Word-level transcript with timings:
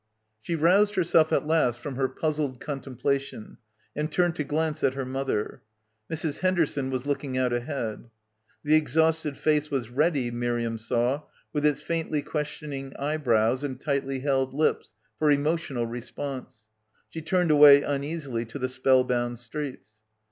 She 0.41 0.55
roused 0.55 0.95
herself 0.95 1.31
at 1.31 1.45
last 1.45 1.77
from 1.79 1.95
her 1.95 2.09
puzzled 2.09 2.59
contemplation 2.59 3.59
and 3.95 4.11
turned 4.11 4.35
to 4.37 4.43
glance 4.43 4.83
at 4.83 4.95
her 4.95 5.05
mother. 5.05 5.61
Mrs. 6.11 6.39
Henderson 6.39 6.89
was 6.89 7.05
looking 7.05 7.37
out 7.37 7.53
ahead. 7.53 8.09
The 8.63 8.75
ex 8.75 8.95
hausted 8.95 9.37
face 9.37 9.69
was 9.69 9.91
ready, 9.91 10.31
Miriam 10.31 10.79
saw, 10.79 11.21
with 11.53 11.67
its 11.67 11.83
faintly 11.83 12.23
questioning 12.23 12.95
eyebrows 12.97 13.63
and 13.63 13.79
tightly 13.79 14.21
held 14.21 14.55
lips, 14.55 14.95
for 15.19 15.29
emotional 15.29 15.85
response. 15.85 16.67
She 17.09 17.21
turned 17.21 17.51
away 17.51 17.83
un 17.83 18.03
easily 18.03 18.43
to 18.45 18.57
the 18.57 18.69
spellbound 18.69 19.37
streets. 19.37 20.01